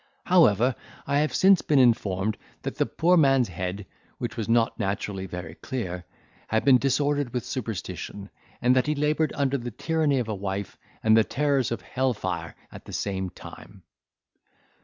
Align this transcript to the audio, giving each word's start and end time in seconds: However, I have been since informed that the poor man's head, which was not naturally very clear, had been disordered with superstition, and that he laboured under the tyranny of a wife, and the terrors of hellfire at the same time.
However, 0.25 0.73
I 1.05 1.19
have 1.19 1.29
been 1.29 1.35
since 1.57 1.61
informed 1.61 2.35
that 2.63 2.73
the 2.77 2.87
poor 2.87 3.17
man's 3.17 3.49
head, 3.49 3.85
which 4.17 4.35
was 4.35 4.49
not 4.49 4.79
naturally 4.79 5.27
very 5.27 5.53
clear, 5.53 6.05
had 6.47 6.65
been 6.65 6.79
disordered 6.79 7.31
with 7.35 7.45
superstition, 7.45 8.31
and 8.63 8.75
that 8.75 8.87
he 8.87 8.95
laboured 8.95 9.31
under 9.35 9.59
the 9.59 9.69
tyranny 9.69 10.17
of 10.17 10.27
a 10.27 10.33
wife, 10.33 10.75
and 11.03 11.15
the 11.15 11.23
terrors 11.23 11.69
of 11.71 11.81
hellfire 11.83 12.55
at 12.71 12.85
the 12.85 12.93
same 12.93 13.29
time. 13.29 13.83